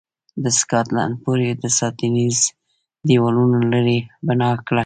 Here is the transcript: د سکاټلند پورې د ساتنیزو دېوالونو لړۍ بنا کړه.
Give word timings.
د 0.43 0.45
سکاټلند 0.59 1.13
پورې 1.23 1.47
د 1.61 1.65
ساتنیزو 1.79 2.49
دېوالونو 3.07 3.57
لړۍ 3.71 3.99
بنا 4.27 4.51
کړه. 4.67 4.79